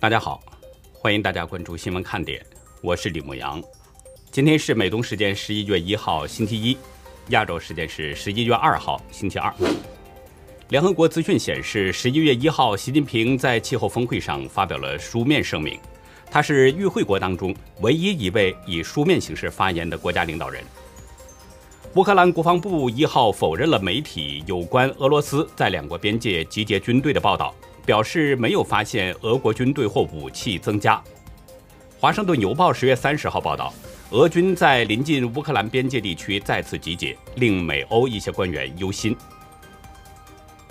[0.00, 0.42] 大家好，
[0.94, 2.42] 欢迎大家关注新闻看点，
[2.80, 3.62] 我是李牧阳。
[4.30, 6.74] 今天是美东时间十一月一号星期一，
[7.28, 9.52] 亚洲时间是十一月二号星期二。
[10.70, 15.78] 联合国资讯显示，十一月一号，习近平在气候峰会上发表了书面声明，
[16.30, 20.64] 他是与会国当中唯一一位以书面形式发言的国家领导人。
[21.96, 31.02] 乌克兰国防部一号否认了媒体有关俄罗斯在两国边界集结军队的报道，表示没有发现俄国军队或武器增加。
[31.98, 33.72] 华盛顿邮报十月三十号报道，
[34.10, 39.16] 俄军在临近乌克兰边界地区再次集结，令美欧一些官员忧心。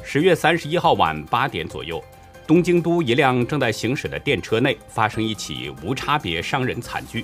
[0.03, 2.03] 十月三十一号晚八点左右，
[2.47, 7.23] 东京都一辆正在行驶的电车内发生一起无差别伤人惨剧。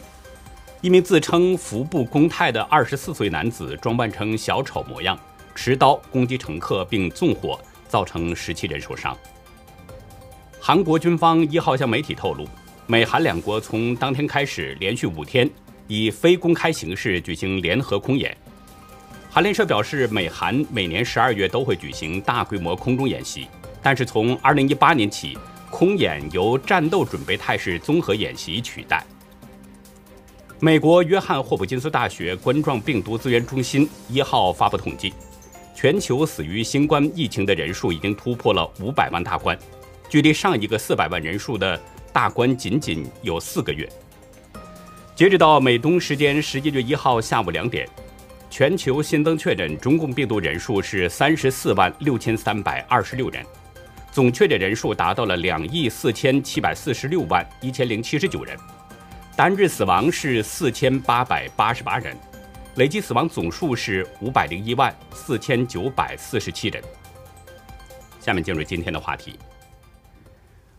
[0.82, 5.18] 一名自称服部公泰的二十四岁男子装扮成小丑模样，
[5.56, 9.18] 持刀攻击乘客并纵火，造成十七人受伤。
[10.68, 12.44] 韩国军方一号向媒体透露，
[12.88, 15.48] 美韩两国从当天开始连续五天
[15.86, 18.36] 以非公开形式举行联合空演。
[19.30, 23.48] 韩联社表示，美韩每年十二月都会举行大规模空中演习，
[23.80, 25.38] 但是从二零一八年起，
[25.70, 29.06] 空演由战斗准备态势综合演习取代。
[30.60, 35.14] 美国约翰霍普金斯大学冠状病毒资源中心一号发布统计，
[35.76, 39.56] 全球死于新冠疫情的人数已经突破了五百万大关，
[40.10, 41.80] 距离上一个四百万人数的
[42.14, 43.88] 大关仅仅有四个月。
[45.16, 47.88] 截止到美东时间十一月一号下午两点，
[48.50, 53.46] 全球新增确诊中共病毒人数是三十四万六千三百二十六人，
[54.12, 58.58] 总确诊人数达到了两亿四千七百四十六万一千零七十九人。
[59.36, 62.16] 单日死亡是四千八百八十八人，
[62.76, 66.84] 累计死亡总数是五百零一万四千九百四十七人。
[68.20, 69.38] 下面进入今天的话题：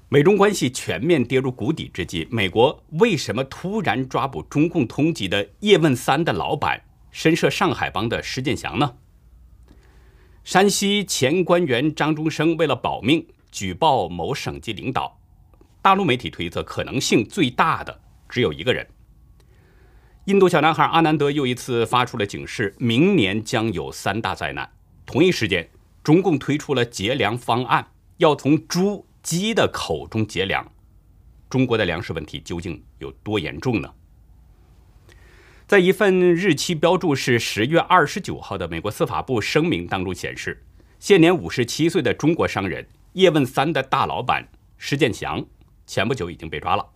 [0.09, 6.81] 美中关系全面跌入谷底之际，美国为什么突然抓捕中共通缉的叶问三的老板、
[7.11, 8.95] 深涉上海帮的施建祥呢？
[10.45, 15.21] 山西前官员张中生为了保命举报某省级领导，
[15.83, 18.01] 大陆媒体推测可能性最大的。
[18.29, 18.87] 只有一个人。
[20.27, 24.71] 印度小男孩阿南德又一次发出了警示：明年将有三大灾难。
[25.05, 25.69] 同一时间，
[26.05, 27.89] 中共推出了节粮方案，
[28.19, 30.65] 要从猪、鸡的口中劫粮。
[31.51, 33.93] 中国的粮食问题究竟有多严重呢？
[35.67, 40.65] 在一份日期标注是十月二十九号的美国司法部声明当中显示，
[41.01, 44.47] 现年五十七岁的中国商人叶问三的大老板
[44.79, 45.45] 施建祥，
[45.89, 46.87] 前不久已经被抓了。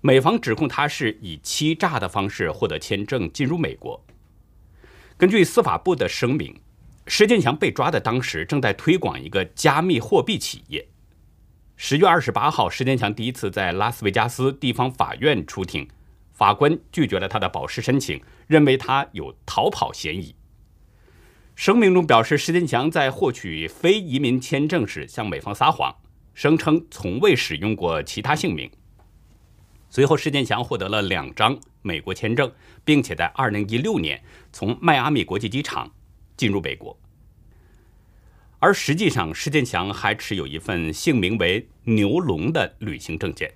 [0.00, 4.00] 美方指控他是以欺诈的方式获得签证进入美国。
[5.16, 6.60] 根据司法部的声明，
[7.08, 10.86] 施建强被抓的当时正在推广一个加密货币企业。
[11.84, 15.88] 十月二十八号，施建强第一次在拉斯维加斯地方法院出庭，
[16.30, 20.32] 法官拒绝了他的保释申请，认为他有逃跑嫌疑。
[21.56, 25.92] 声明中表示，施建强在获取非移民签证时向美方撒谎，
[26.34, 28.70] 声称从未使用过其他姓名。
[29.90, 32.48] 随后，施建强获得了两张美国签证，
[32.84, 34.22] 并且在2016年
[34.52, 35.90] 从迈阿密国际机场
[36.36, 36.96] 进入美国。
[38.64, 43.52] 而实际上，施建强还持有一份姓名为牛龙的旅行证件。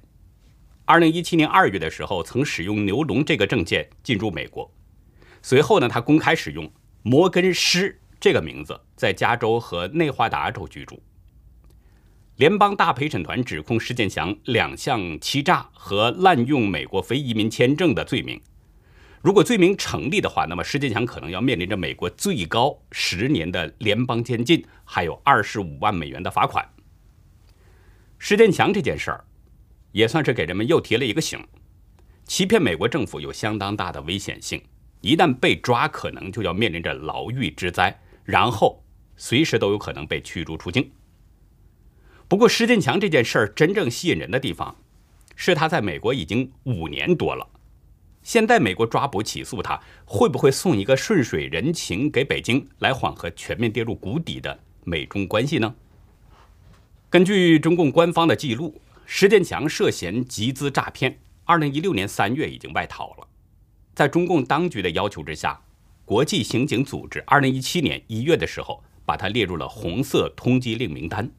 [0.86, 4.68] 2017年2月的时候，曾使用牛龙这个证件进入美国。
[5.42, 6.68] 随后呢，他公开使用
[7.04, 11.00] 摩根施这个名字，在加州和内华达州居住。
[12.34, 18.42] 联邦大陪审团指控施建祥两项欺诈和滥用美国非移民签证的罪名。
[19.26, 26.64] 如果罪名成立的话，那么施建强可能要面临着美国最高十年的联邦监禁，还有二十五万美元的罚款。
[28.20, 29.24] 施建强这件事儿，
[29.90, 31.44] 也算是给人们又提了一个醒：
[32.24, 34.62] 欺骗美国政府有相当大的危险性，
[35.00, 38.80] 一旦被抓，可能就要面临着牢狱之灾，然后
[39.16, 40.88] 随时都有可能被驱逐出境。
[42.28, 44.76] 不过，施建强这件事儿真正吸引人的地方，
[45.34, 47.44] 是他在美国已经五年多了。
[48.26, 55.72] 现在美国抓捕起诉他，会不会送一个顺水人情给北京，来缓和全面跌入谷底的美中关系呢？
[57.08, 63.28] 根据中共官方的记录，施建强涉嫌集资诈骗，二零一六年三月已经外逃了。
[63.94, 65.60] 在中共当局的要求之下，
[66.04, 71.30] 国际刑警组织二零一七年一月的时候，把他列入了红色通缉令名单。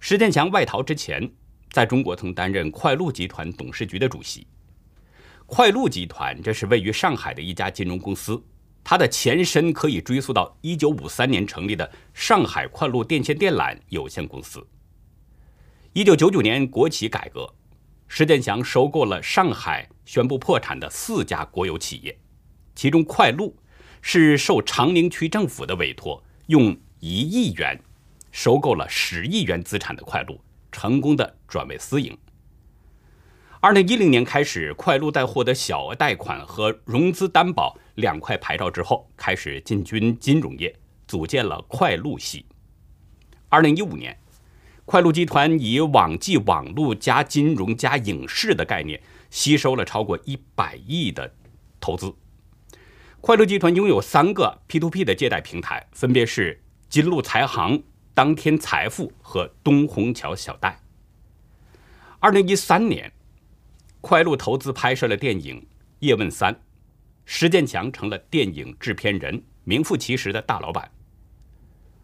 [0.00, 1.30] 施建强外逃之前，
[1.70, 4.46] 在中国曾担任快鹿集团董事局的主席。
[5.46, 8.42] 快鹿集团这是位于上海的一家金融公司，
[8.82, 14.66] 它的前身可以追溯到1953年成立的上海快鹿电线电缆有限公司。
[15.92, 17.52] 一九九九年国企改革，
[18.08, 22.18] 施建祥收购了上海宣布破产的四家国有企业，
[22.74, 23.54] 其中快鹿
[24.00, 27.78] 是受长宁区政府的委托，用一亿元
[28.30, 30.40] 收购了十亿元资产的快鹿，
[30.70, 32.16] 成功的转为私营。
[33.64, 40.74] 二零一零年开始，快鹿在获得小额贷款和融资担保两块牌照之后，开始进军金融业，
[41.06, 42.44] 组建了快鹿系。
[43.48, 44.18] 二零一五年。
[44.84, 49.00] 快鹿集团以网际网络加金融加影视的概念，
[49.30, 51.32] 吸收了超过一百亿的
[51.80, 52.12] 投资。
[53.20, 60.80] 快鹿集团拥有三个 P2P 的借贷平台，分别是金鹿财行、当天财富和东虹桥小贷。
[62.18, 63.12] 二零一三年，
[64.02, 65.60] 快鹿投资拍摄了电影
[66.00, 66.52] 《叶问三》，
[67.24, 70.90] 石建强成了电影制片人，名副其实的大老板。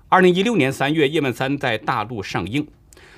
[0.09, 2.65] 二零一六年三月，《叶问三》在大陆上映，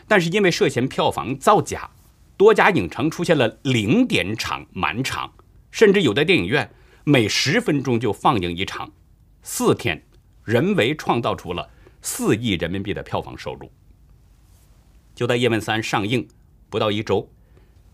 [0.09, 1.91] 但是因为涉嫌票房造假，
[2.39, 5.31] 多家影城出现了零点场满场，
[5.71, 6.69] 甚至有的电影院
[7.05, 8.91] 每十分钟就放映一场，
[9.43, 10.03] 四天
[10.43, 11.69] 人为创造出了
[12.01, 13.71] 四亿人民币的票房收入。
[15.15, 16.27] 就在《叶问三》上映
[16.71, 17.31] 不到一周，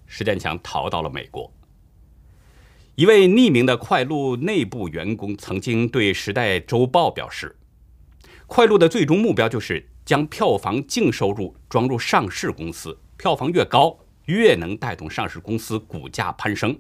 [0.07, 1.53] 石建强逃到了美国。
[2.95, 7.57] 一位匿名的快鹿内部员工曾经对《时代周报》表示。
[8.49, 16.79] 快鹿的最终目标就是将票房净收入装入上市公司，票房越高，越能带动上市公司股价攀升。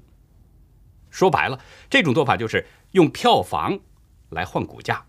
[1.10, 1.58] 说白了，
[1.90, 3.80] 这种做法就是用票房
[4.30, 5.04] 来换股价。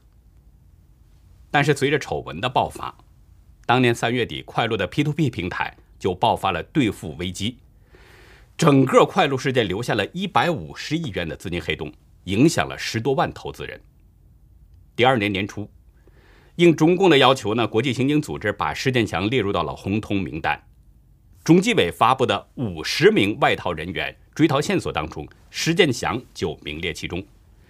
[1.51, 2.97] 但是随着丑闻的爆发，
[3.67, 7.59] 当年三月底，快鹿的 P2P 平台就爆发了兑付危机，
[8.57, 11.93] 整个快鹿事件留下了一百五十亿元的资金黑洞，
[12.23, 13.79] 影响了十多万投资人。
[14.95, 15.69] 第二年年初。
[16.55, 20.59] 应中共的要求呢，国际刑警组织把施建强列入到了红通名单。
[21.43, 27.23] 中纪委发布的五十名外逃人员追逃线索当中，施建强就名列其中，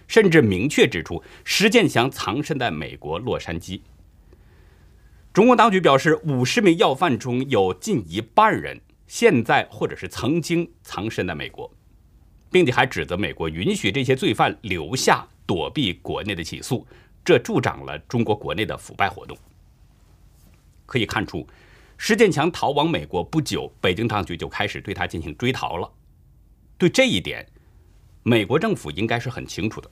[0.06, 3.82] 甚至明确指出施建强藏身在美国洛杉矶。
[5.34, 11.68] 中共当局表示，五十名要犯中有近一半人现在或者是曾经藏身在美国，
[12.52, 16.86] 并且还指责美国允许这些罪犯留下躲避国内的起诉。
[17.24, 19.36] 这助长了中国国内的腐败活动。
[20.86, 21.46] 可以看出，
[21.96, 25.90] 施建强逃往美国不久，北京当局就开始对他进行追逃了。
[26.78, 27.46] 对这一点，
[28.22, 29.90] 美国政府应该是很清楚的。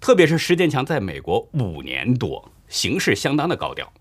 [0.00, 3.92] 特别是施建强在美国五年多，行事相当的高调。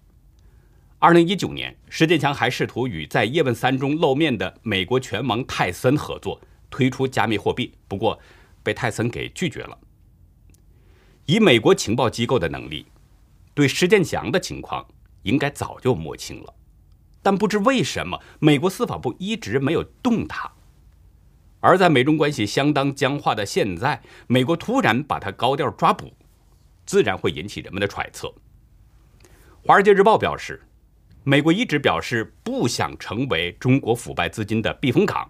[1.04, 6.40] 二零一九年，施建强还试图与在《叶问三》中露面的美国拳王泰森合作，
[6.70, 8.20] 推出加密货币，不过
[8.62, 9.76] 被泰森给拒绝了。
[11.26, 12.86] 以美国情报机构的能力，
[13.56, 14.86] 对施建强的情况
[15.24, 16.54] 应该早就摸清了，
[17.24, 20.52] 但不知为什么美国司法部一直没有动他。
[21.62, 26.14] 而在美中关系相当僵化的现在，美国突然把他高调抓捕，
[26.86, 28.28] 自然会引起人们的揣测。
[29.66, 30.62] 《华尔街日报》表示，
[31.24, 35.30] 美国一直表示不想成为中国腐败资金的避风港，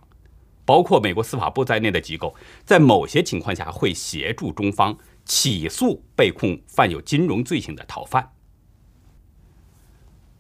[0.65, 2.35] 包括美国司法部在内的机构，
[2.65, 4.97] 在某些情况下会协助中方。
[5.23, 8.31] 起诉被控犯有金融罪行的逃犯，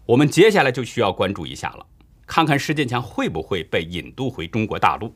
[0.07, 1.85] 我们接下来就需要关注一下了，
[2.25, 5.15] 看看施建强会不会被引渡回中国大陆。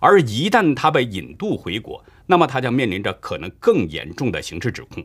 [0.00, 5.04] 而一旦他被引渡回国，那么他将面临着可能更严重的刑事指控。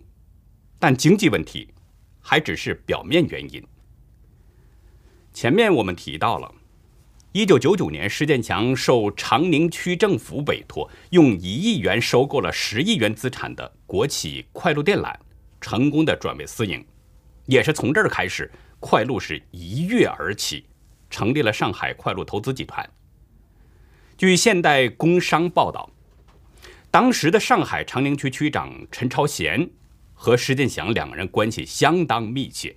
[0.78, 1.74] 但经济问题
[2.20, 3.66] 还只是表面原因。
[5.40, 6.54] 前面我们提到了。
[7.32, 15.16] 一九九九年，施建强受长宁区政府委托，用一亿元收购了十亿元资产的国企快鹿电缆，
[15.62, 16.86] 成功的转为私营。
[17.46, 20.66] 也是从这儿开始，快鹿是一跃而起，
[21.10, 22.86] 成立了上海快鹿投资集团。
[24.18, 25.90] 据现代工商报道，
[26.92, 29.70] 当时的上海长宁区区长陈超贤
[30.14, 32.76] 和施建祥两个人关系相当密切，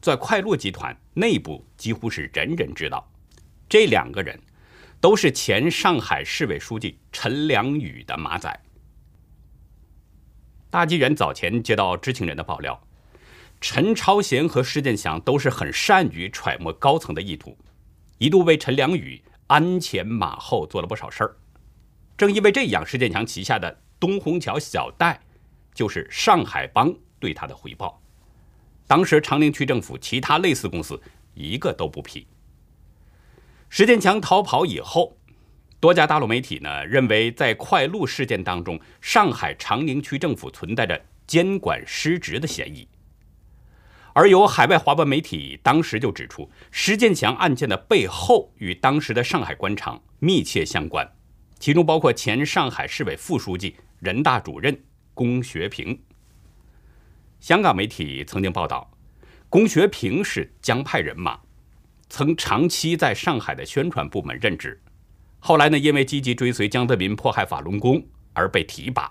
[0.00, 3.06] 在快鹿集团内部几乎是人人知道。
[3.68, 4.40] 这两个人
[5.00, 8.60] 都是前上海市委书记陈良宇的马仔。
[10.70, 12.80] 大纪元早前接到知情人的爆料，
[13.60, 17.58] 陈超贤和施建祥都是很善于揣摩高层的意图，
[18.18, 21.36] 一度为陈良宇鞍前马后做了不少事儿。
[22.16, 25.20] 正因为这样，施建强旗下的东虹桥小贷
[25.74, 27.99] 就是上海帮对他的回报。
[28.90, 31.00] 当时长宁区政府其他类似公司
[31.32, 32.26] 一个都不批。
[33.68, 35.16] 石建强逃跑以后，
[35.78, 42.88] 多家大陆媒体呢认为，在快鹿事件当中，上海长宁区政府存在着监管失职的嫌疑。
[44.12, 51.08] 而有海外华文媒体当时就指出，石建强案件的背后与当时的上海官场密切相关，
[51.60, 54.82] 其中包括前上海市委副书记、人大主任
[55.14, 55.96] 龚学平。
[57.40, 58.90] 香港媒体曾经报道，
[59.48, 61.40] 龚学平是江派人马，
[62.10, 64.78] 曾长期在上海的宣传部门任职，
[65.38, 69.10] 后来呢，因为积极追随江泽民迫害法轮功而被提拔。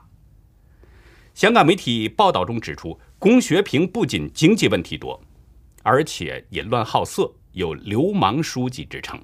[1.33, 5.19] 香港媒体报道中指出，龚学平不仅经济问题多，
[5.81, 9.19] 而且淫乱好色，有“流氓书记”之称。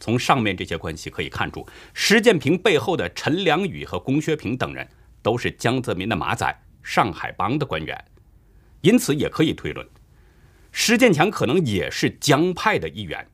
[0.00, 4.88] 从上面这些关系可以看出，施建平背后的陈良宇和龚学平等人
[5.20, 8.04] 都是江泽民的马仔、上海帮的官员，
[8.80, 9.86] 因此也可以推论，
[10.70, 13.26] 施建强可能也是江派的一员。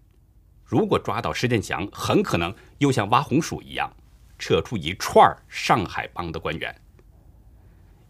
[0.64, 3.90] 如果抓到施建强，很可能又像挖红薯一样，
[4.38, 6.74] 扯出一串上海帮的官员。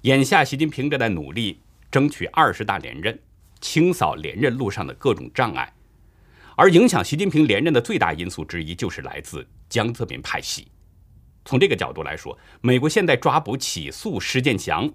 [0.03, 3.19] 眼下，习近平正在努力争取二十大连任，
[3.61, 5.73] 清扫连任路上的各种障碍。
[6.57, 10.67] 而影响习近平连任的最大因素之一，就是来自江泽民派系。
[11.45, 14.93] 从这个角度来说，美国现在抓捕起诉施建强，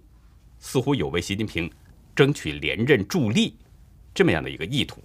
[0.64, 1.70] 似乎有为习近平
[2.16, 3.54] 争取连任助力
[4.16, 5.04] 这么样的一个意图。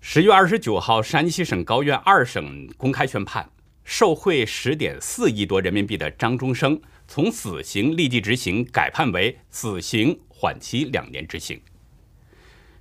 [0.00, 3.46] 十月二十九号，山西省高院二审公开宣判，
[3.84, 6.80] 受贿十点四亿多人民币的张中生。
[7.06, 11.60] 从死刑立即执行改判为死刑缓期两年执行。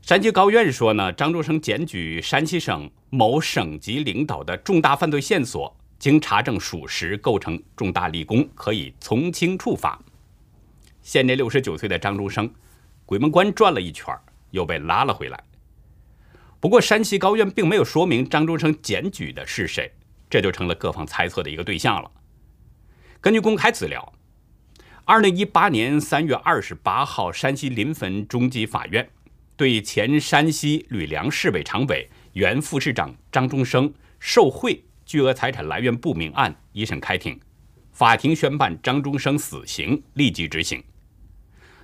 [0.01, 9.99] 山西高院说呢，张中生检举山西省某省级领导的重大犯罪线索，经查证属实，构成重大立功，可以从轻处罚。
[11.11, 12.53] 现年六十九岁的张中生，
[13.03, 14.15] 鬼门关转了一圈，
[14.51, 15.43] 又被拉了回来。
[16.59, 19.91] 不过，山西高院并没有说明张中生检举的是谁，
[20.29, 22.11] 这就成了各方猜测的一个对象了。
[23.19, 24.13] 根据公开资料。
[25.03, 29.09] 二零一八年三月二十八号，山西临汾中级法院
[29.57, 37.39] 对前山西吕梁市委常委、原副市长张中生受贿、巨额财产来源不明案一审开庭，
[37.91, 40.83] 法庭宣判张中生死刑立即执行。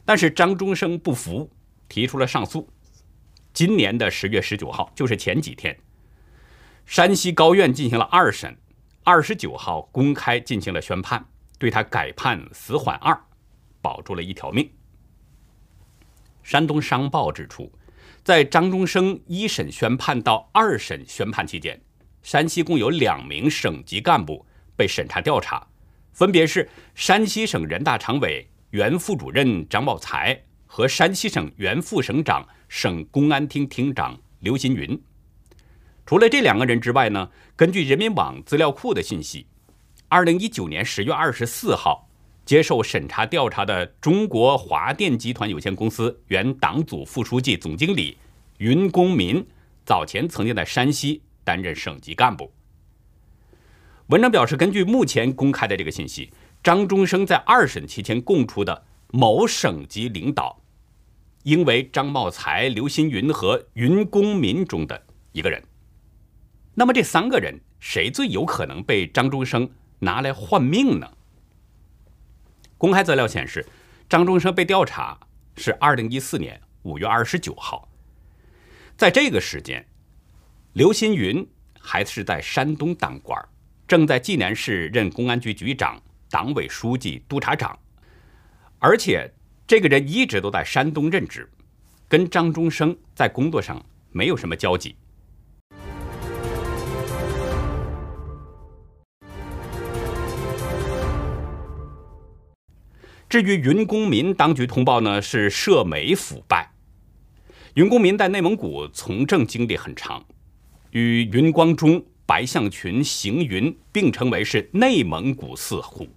[0.05, 1.49] 但是张中生不服，
[1.89, 2.69] 提出了上诉。
[3.51, 5.75] 今年的十月十九号，就是前几天，
[6.85, 8.55] 山西高院进行了二审，
[9.03, 11.25] 二十九号公开进行了宣判。
[11.57, 13.17] 对他改判死缓二，
[13.81, 14.69] 保住了一条命。
[16.43, 17.71] 山东商报指出，
[18.23, 21.81] 在张中生一审宣判到二审宣判期间，
[22.21, 24.45] 山西共有两名省级干部
[24.75, 25.65] 被审查调查，
[26.11, 35.01] 分别是山西省人大常委原副主任张茂才和山西省原副省长、省公安厅厅长刘新云。
[36.05, 39.47] 除了这两个人之外呢，根据人民网资料库的信息。
[40.07, 42.07] 二零一九年十月二十四号，
[42.45, 48.15] 接受审查调查的中国华电集团有限公司原党组副书记、总经理
[48.59, 49.43] 云公民，
[49.83, 52.53] 早前曾经在山西担任省级干部。
[54.07, 56.31] 文章表示，根据目前公开的这个信息，
[56.65, 60.59] 张中生在二审期间供出的某省级领导，
[61.43, 64.99] 应为张茂才、刘新云和云公民中的
[65.31, 65.63] 一个人。
[66.73, 69.69] 那么，这三个人谁最有可能被张中生？
[69.99, 71.07] 拿来换命呢？
[72.79, 73.63] 公开资料显示，
[74.09, 75.19] 张中生被调查
[75.57, 77.87] 是二零一四年五月二十九号。
[78.97, 79.87] 在这个时间，
[80.73, 81.47] 刘新云
[81.79, 83.39] 还是在山东当官，
[83.87, 87.77] 正在济南市任公安局局长、党委书记、督察长，
[88.79, 89.31] 而且
[89.67, 91.49] 这个人一直都在山东任职，
[92.07, 94.95] 跟张中生在工作上没有什么交集。
[103.27, 106.71] 至于云公民，当局通报呢是涉美腐败。
[107.73, 110.23] 云公民在内蒙古从政经历很长，
[110.91, 116.07] 与云光中、白象群、邢云并称为是内蒙古四虎。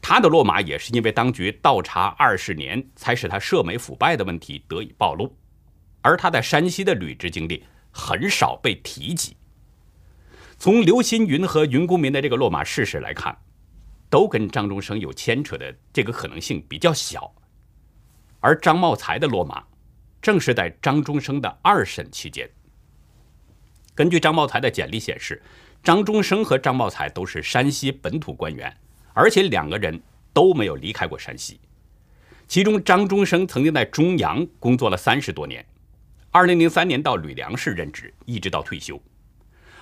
[0.00, 5.34] 他的落马也是因为当局倒查二十年，才使他涉美腐败的问题得以暴露。
[6.02, 9.36] 而他在山西的履职经历很少被提及。
[10.58, 13.36] 从刘新云和云公民的这个落马事实来看。
[14.10, 17.32] 都跟张中生有牵扯的这个可能性比较小，
[18.40, 19.62] 而张茂才的落马，
[20.20, 22.50] 正是在张中生的二审期间。
[24.00, 25.42] 根据张茂才的简历显示，
[25.82, 28.74] 张中生和张茂才都是山西本土官员，
[29.12, 30.00] 而且两个人
[30.32, 31.60] 都没有离开过山西。
[32.48, 35.62] 其中，张中生曾经在中阳工作了三十多年，
[36.30, 38.98] 二零零三年到吕梁市任职，一直到退休。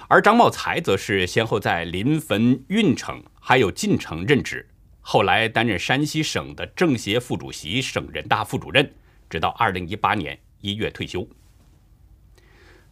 [0.08, 4.68] 而张茂才则是先后在临汾、运城还有晋城任职，
[5.00, 8.92] 后来担任山西省的政协副主席、省人大副主任、
[9.30, 11.24] 直到二零一八年一月退休。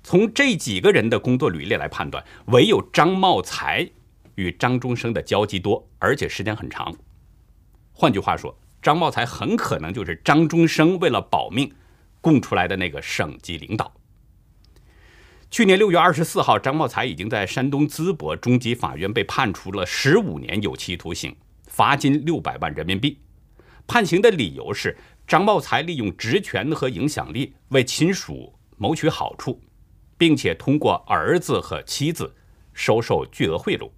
[0.07, 3.91] 从这几个人的工作履历来判断，唯有张茂才
[4.37, 6.95] 与张中生的交集多，而且时间很长。
[7.93, 11.75] 换句话说，张茂才很可能就是张中生为了保命
[12.21, 13.93] 供出来的那个省级领导。
[15.51, 21.35] 去年六月二十四号，张茂才已经在山东淄博中级法院被判处了十五年有期徒刑，
[21.67, 23.19] 罚金六百万人民币。
[23.89, 24.97] 判刑的理由是
[25.27, 29.61] 张茂才利用职权和影响力为亲属谋取好处。
[30.19, 32.35] 并且通过儿子和妻子
[32.73, 33.91] 收受巨额贿赂。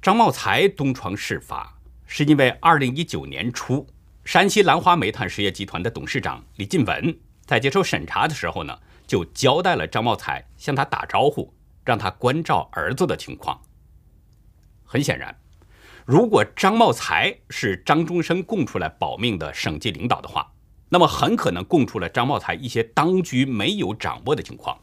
[0.00, 3.86] 张茂才东窗事发，是因为二零一九年初，
[4.24, 11.52] 山西兰花煤炭实业集团的董事长李进文在接受审查的时候呢，就交代了张茂才向他打招呼，
[11.84, 13.60] 让他关照儿子的情况。
[14.84, 15.36] 很显然，
[16.06, 20.52] 如果张茂才是张中生供出来保命的省级领导的话。
[20.90, 24.78] 那么很可能供出了张茂才一些当局没有掌握的情况。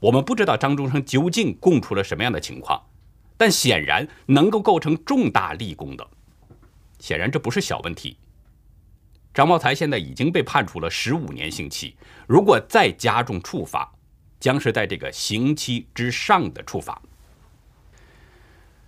[0.00, 2.82] 我们不知道张中生究竟供出了什么样的情况，
[3.36, 6.06] 但显然能够构成重大立功的。
[6.98, 8.16] 显然这不是小问题。
[9.32, 11.96] 张茂才现在已经被判处了十五年刑期，
[12.26, 13.92] 如果再加重处罚，
[14.38, 17.00] 将是在这个刑期之上的处罚。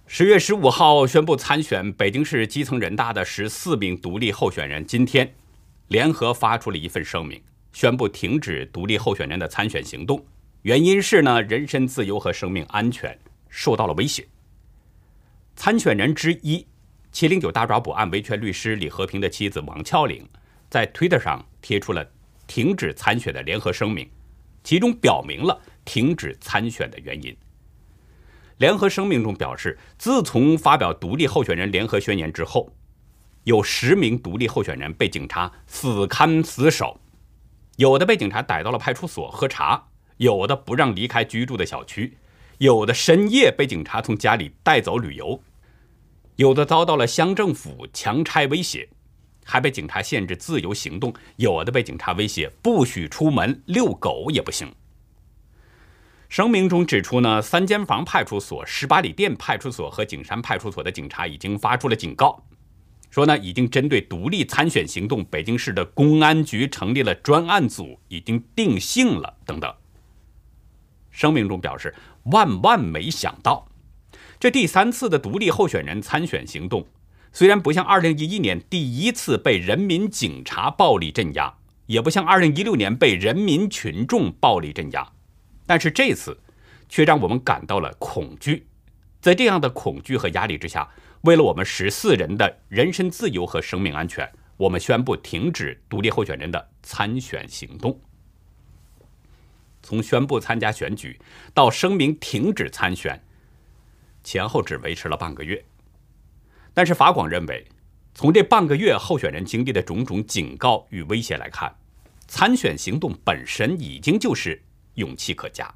[0.06, 5.34] 十月十五号宣布参选北京市基层人大的十四名独立候选人，今天。
[5.88, 10.24] 联合发出了一份声明，宣布停止独立候选人的参选行动。
[10.62, 14.26] 原因是呢，人身自由和生命安全受到了威胁。
[15.54, 16.66] 参选人之一，
[17.12, 20.26] 七零九大抓捕案维权律师李和平的妻子王俏玲，
[20.70, 22.04] 在推特上贴出了
[22.46, 24.08] 停止参选的联合声明，
[24.62, 27.36] 其中表明了停止参选的原因。
[28.56, 32.74] 联合声明中表示，自从发表独立候选人联合宣言之后。
[33.44, 37.00] 有十名独立候选人被警察死看死守，
[37.76, 42.16] 有的被警察逮到了派出所喝茶，有的不让离开居住的小区，
[42.58, 45.42] 有的深夜被警察从家里带走旅游，
[46.36, 48.88] 有的遭到了乡政府强拆威胁，
[49.44, 54.72] 还被警察限制自由行动，有的被警察威胁不许出门遛狗也不行。
[56.30, 62.42] 声明中指出呢，三间房派出所、十八里店派出所和景山派出所的警察已经发出了警告。
[63.14, 69.72] 说呢，已经针对独立参选行动，北京市的公安局成立了专案组，已经定性了等等。
[71.12, 73.68] 声明中表示，万万没想到，
[74.40, 76.88] 这第三次的独立候选人参选行动，
[77.32, 81.54] 虽然不像2011年第一次被人民警察暴力镇压，
[81.86, 85.12] 也不像2016年被人民群众暴力镇压，
[85.66, 86.36] 但是这次
[86.88, 88.66] 却让我们感到了恐惧。
[89.20, 90.90] 在这样的恐惧和压力之下。
[91.24, 97.98] 为了我们十四人的人身自由和生命安全，我们宣布停止独立候选人的参选行动。
[99.82, 101.18] 从宣布参加选举
[101.54, 103.18] 到声明停止参选，
[104.22, 105.64] 前后只维持了半个月。
[106.74, 107.66] 但是法广认为，
[108.14, 111.74] 从这半个月候选人经历的种种警告与威胁来看，
[112.26, 114.62] 参选行动本身已经就是
[114.96, 115.74] 勇气可嘉。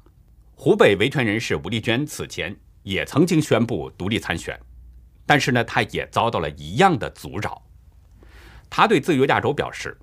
[0.53, 4.59] 湖北维权人士吴丽娟此前也曾经宣布独立参选。
[5.29, 7.61] 但是呢，他也遭到了一样的阻扰。
[8.67, 9.95] 他对自由亚洲表示，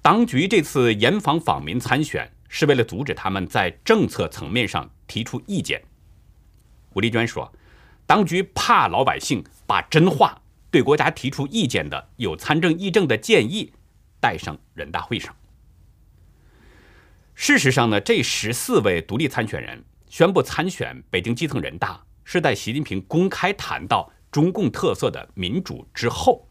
[0.00, 5.82] 当局这次严防访民参选，是为了阻止他们在政策层面上提出意见。
[6.94, 7.52] 吴丽娟说，
[8.06, 10.40] 当局怕老百姓把真话
[10.70, 13.70] 对国家提出意见的有参政议政的建议
[14.18, 15.36] 带上人大会上。
[17.34, 24.10] 事实上呢，这十四位独立参选人宣布参选北京基层人大，是在习近平公开谈到。
[24.32, 26.48] 中共特色的民主之后，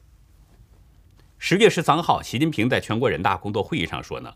[1.39, 4.31] 十月十三号，习近平在全国人大工作会议上说呢，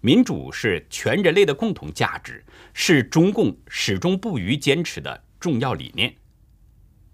[0.00, 6.12] 民主是全人类的共同价值，是中共始终不渝坚持的重要理念。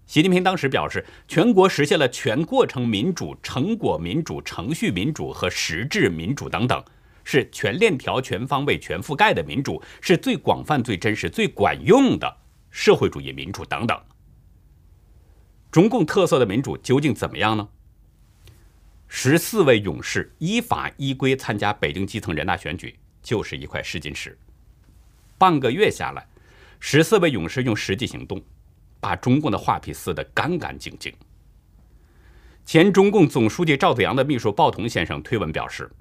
[0.07, 6.83] 习近平当时表示，全国实现了全过程民主、成果民主、程序民主和实质民主等等，
[7.23, 12.37] 是全链条、全方位、全覆盖的民主，是最广泛、最真实、最管用的
[12.71, 13.95] 社会主义民主等等。
[15.71, 17.69] 中共特色的民主究竟怎么样呢？
[19.07, 24.37] 十四位勇士依法依规参加北京基层人大选举，就是一块试金石。
[25.37, 26.27] 半个月下来，
[26.79, 28.41] 十四位勇士用实际行动，
[28.99, 31.13] 把中共的画皮撕得干干净净。
[32.65, 35.91] 前中共总书记赵子阳的秘书鲍同先生推文表示，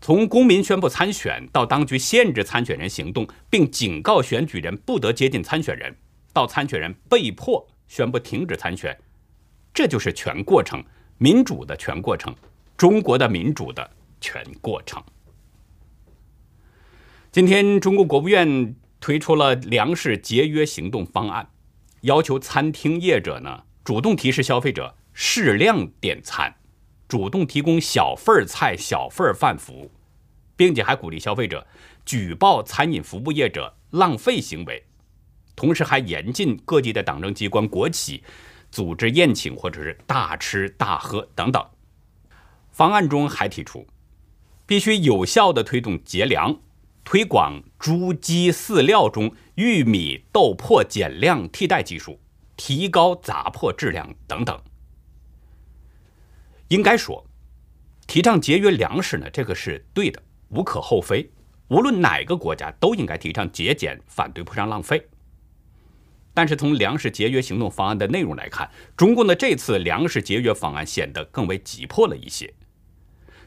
[0.00, 5.96] 从公民宣布参选到当局限制参选人行动，并警告选举人不得接近参选人，
[6.32, 7.68] 到参选人被迫。
[7.92, 8.98] 宣布停止参选，
[9.74, 10.82] 这就是全过程
[11.18, 12.34] 民主的全过程，
[12.74, 15.04] 中国的民主的全过程。
[17.30, 21.50] 今天，中国国务院推出了粮食节约行动方案，
[22.00, 26.54] 要求餐厅业者呢主动提示消费者适量点餐，
[27.06, 29.90] 主动提供小份菜、小份饭服务，
[30.56, 31.66] 并且还鼓励消费者
[32.06, 34.82] 举报餐饮服务业者浪费行为，
[35.54, 38.22] 同时还严禁各地的党政机关、国企
[38.70, 41.64] 组织宴请或者是大吃大喝等等。
[42.70, 43.86] 方案中还提出，
[44.66, 46.58] 必须有效的推动节粮。
[47.04, 52.20] 推广猪鸡饲料中玉米、豆粕减量替代技术，
[52.56, 54.56] 提高杂粕质量等等。
[56.68, 57.26] 应该说，
[58.06, 61.28] 提倡节约粮食呢，这个是对的，无可厚非。
[61.68, 65.04] 无论哪个国家都应该提倡节俭，反对铺张浪费。
[66.34, 72.52] 但是从粮食节约行动方案的内容来看，中共的这次粮食节约方案显得更为急迫了一些。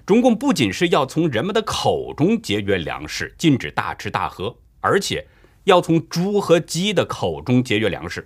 [0.05, 5.27] 中共不仅是要从人们的口中节约粮食，禁止大吃大喝，而且
[5.63, 8.25] 要从猪和鸡的口中节约粮食。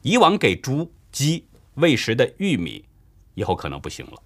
[0.00, 2.86] 以往给猪、鸡喂食的玉米，
[3.34, 4.22] 以后可能不行了，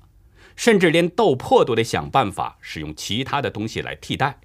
[0.54, 4.38] 甚至连豆粕都得想办法使用其他的东西来替代。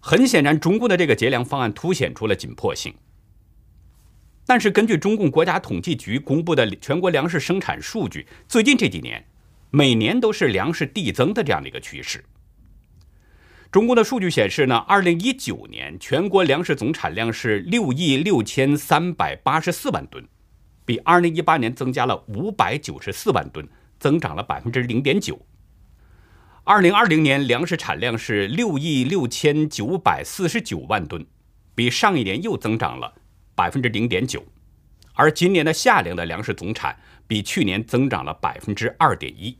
[0.00, 2.94] 很显然，中共的这个节粮方案凸显出了紧迫性。
[4.46, 9.24] 但是，根据中共国家统计局公布的全国粮食生产数据，最近这几年。
[9.74, 12.22] 每年都是粮食递增的这样的一个趋势。
[13.70, 20.22] 中共的数据显示呢，二零一九年全国粮食总产量是六亿六千三百八十四万吨，
[20.84, 23.66] 比二零一八年增加了五百九十四万吨，
[23.98, 25.40] 增长了百分之零点九。
[26.64, 31.24] 二零二零年粮食产量是六亿六千九百四十九万吨，
[31.74, 33.14] 比上一年又增长了
[33.62, 34.44] 百分之零点九，
[35.14, 36.98] 而今年的夏粮的粮食总产
[37.28, 39.56] 比去年增长了百分之二点一。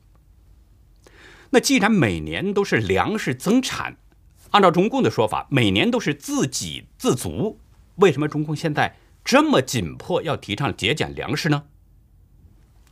[1.50, 3.96] 那既然每年都是粮食增产，
[4.50, 7.60] 按照中共的说法，每年都是自给自足，
[7.94, 11.62] 为什么中共现在这么紧迫要提倡节俭粮食呢？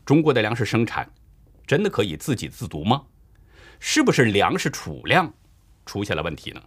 [0.05, 1.13] 中国的粮食生产
[1.67, 3.07] 真的可以自给自足吗？
[3.81, 5.35] 是不是粮食储量
[5.85, 6.63] 出现了问题呢？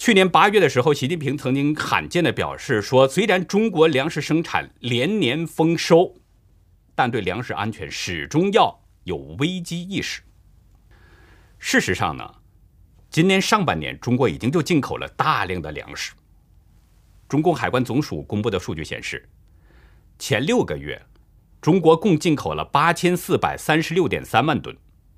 [0.00, 6.16] 去年八月的时候，习近平曾经罕见的表示说，虽然中国粮食生产连年丰收，
[6.94, 8.80] 但对粮食安全始终要。
[9.04, 10.22] 有危机意识。
[11.58, 12.34] 事实上呢，
[13.10, 16.12] 今年上半年中国已经就进口了大量的粮食。
[17.28, 19.28] 中共海关总署公布的数据显示，
[20.18, 21.00] 前六个月，
[21.60, 24.74] 中国共进口了八千四百三十六点三万吨，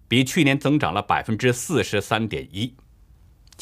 [0.08, 2.74] 比去年增长了百分之四十三点一。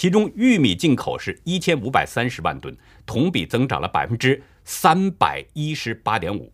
[0.00, 6.50] 其中，玉米进口是一千五百三十万吨，同比增长了百分之三百一十八点五，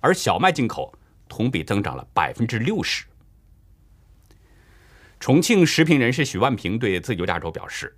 [0.00, 0.98] 而小麦进口。
[1.28, 3.04] 同比增长了百分之六十。
[5.20, 7.94] 重庆食品人士许万平对自由亚洲表示，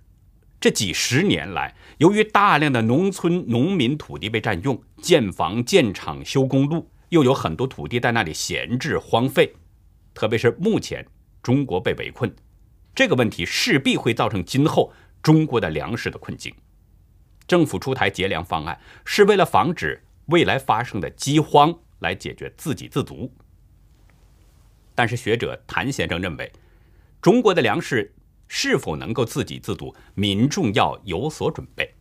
[0.59, 9.53] 这几十年来，由于大量的农村农民土地被占用，建房、建厂、修公路，又有很多土地在那里闲置荒废，
[10.13, 11.07] 特别是目前
[11.41, 12.35] 中国被围困，
[12.97, 16.51] 这个问题势必会造成今后中国的粮食的困境。
[17.47, 21.73] 政府出台节粮方案，是为了防止未来发生的饥荒。
[21.99, 23.33] 来解决自给自足，
[24.93, 26.51] 但是学者谭先生认为，
[27.19, 28.13] 中国的粮食
[28.47, 31.95] 是否能够自给自足，民众要有所准备，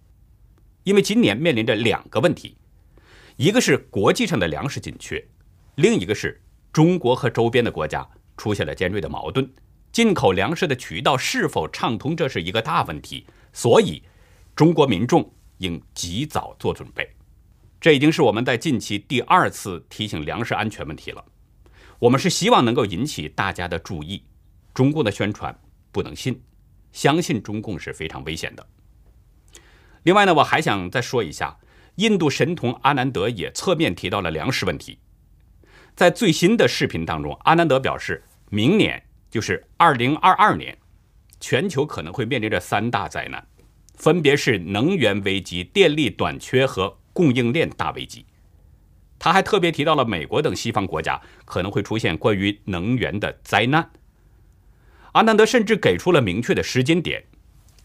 [0.84, 2.58] 因为今年面临着两个问题，
[3.36, 5.26] 一个是国际上的粮食紧缺，
[5.76, 8.06] 另一个是中国和周边的国家
[8.36, 9.50] 出现了尖锐的矛盾，
[9.96, 14.02] 进口粮食的渠道是否畅通，这是一个大问题，所以
[14.54, 17.10] 中国民众应及早做准备。
[17.80, 21.24] 这已经是我们在近期第二次提醒粮食安全问题了。
[21.98, 24.22] 我们是希望能够引起大家的注意。
[24.74, 25.58] 中共的宣传
[25.90, 26.42] 不能信，
[26.92, 28.66] 相信中共是非常危险的。
[30.02, 31.56] 另外呢，我还想再说一下，
[31.94, 34.98] 印度神童阿南德也侧面提到了粮食问题。
[35.94, 40.76] 在最新的视频当中，阿南德表示，明年就是二零二二年，
[41.40, 43.46] 全球可能会面临着三大灾难，
[43.94, 46.98] 分别是能源危机、电力短缺和。
[47.16, 48.26] 供应链大危机，
[49.18, 53.90] 他还特别提到了美国等西方国家可能会出现关于能源的灾难。
[55.12, 57.24] 阿南德甚至给出了明确的时间点：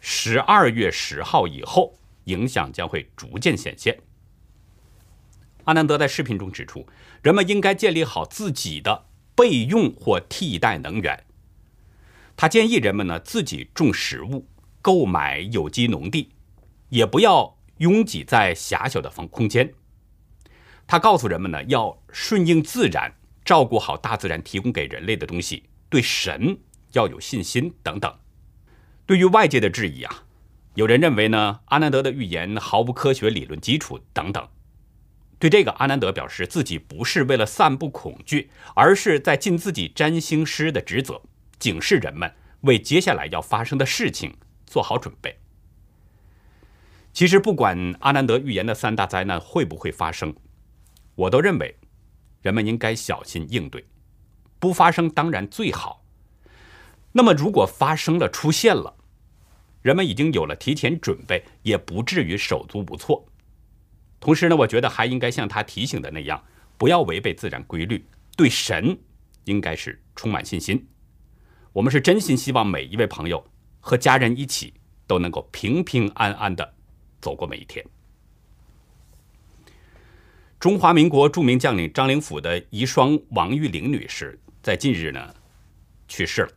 [0.01, 3.97] 十二月十号以后，影响将会逐渐显现。
[5.63, 6.85] 阿南德在视频中指出，
[7.23, 11.23] 人们应该建立好自己的备用或替代能源。
[12.41, 14.47] 他建议人们呢自己种食物，
[14.81, 16.31] 购买有机农地，
[16.89, 17.55] 也不要。
[17.77, 19.73] 拥挤在狭小的房空间，
[20.87, 23.13] 他告诉人们呢，要顺应自然，
[23.45, 26.57] 照顾好大自然提供给人类的东西，对神
[26.93, 28.11] 要有信心等等。
[29.05, 30.23] 对于外界的质疑啊，
[30.73, 34.47] 有人认为呢，阿南德的预言毫无科学理论基础等等。
[35.37, 41.21] 对这个，阿南德表示自己不是为了散布恐惧，而是在尽自己占星师的职责，
[41.61, 45.37] 警示人们为接下来要发生的事情做好准备。
[47.13, 50.33] 其实，不管阿南德预言的三大灾难会不会发生，
[51.13, 51.77] 我都认为
[52.41, 53.85] 人们应该小心应对。
[54.59, 56.03] 不发生当然最好。
[57.11, 58.95] 那么，如果发生了、出现了，
[59.81, 63.27] 人们已经有了提前准备，也不至于手足无措。
[64.19, 66.43] 同时呢，我觉得还应该像他提醒的那样，
[66.77, 68.97] 不要违背自然规律，对神
[69.43, 70.87] 应该是充满信心。
[71.73, 73.45] 我们是真心希望每一位朋友
[73.79, 74.73] 和家人一起
[75.07, 76.73] 都能够平平安安的。
[77.21, 77.85] 走过每一天。
[80.59, 85.33] 中华民国著名将领张灵甫的遗孀王玉玲女士在近日呢
[86.07, 86.51] 去世了。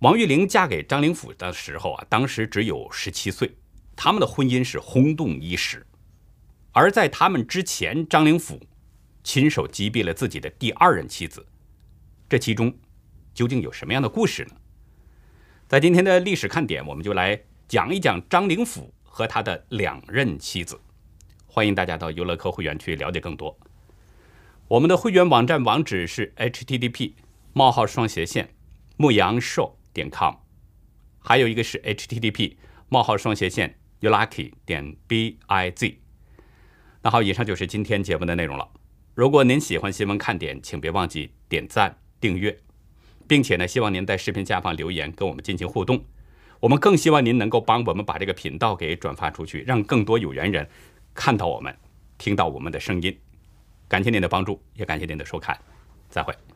[0.00, 3.56] 王玉玲嫁给张灵甫的时候啊，当时只有十七岁，
[3.94, 5.86] 他们的婚姻是轰动一时。
[6.72, 8.60] 而在他们之前，张灵甫
[9.22, 11.46] 亲手击毙了自己的第二任妻子，
[12.28, 12.74] 这其中
[13.36, 14.56] 究竟有什么样的故事呢？
[15.68, 18.92] 在今天的历史看点，我们就来讲一讲张灵甫。
[19.16, 20.78] 和他的两任妻子，
[21.46, 23.58] 欢迎大家到优乐客会员区了解更多。
[24.68, 27.14] 我们的会员网站网址是 http:
[27.54, 28.50] 冒号双斜线
[28.98, 30.34] 牧羊兽点 com，
[31.18, 32.58] 还有一个是 http:
[32.90, 35.96] 冒号双斜线 youlucky 点 biz。
[37.00, 38.68] 那好，以上就是今天节目的内容了。
[39.14, 42.58] 如果您喜欢新闻看点，请别忘记点赞、订阅，
[43.28, 46.04] 并且呢，希望您在视频下方留言跟我们进行互动。
[46.60, 50.66] 我们更希望您能够帮我们把这个频道给转发出去，让更多有缘人
[51.14, 51.76] 看到我们，
[52.16, 53.16] 听到我们的声音。
[53.88, 55.56] 感谢您的帮助，也感谢您的收看，
[56.08, 56.55] 再会。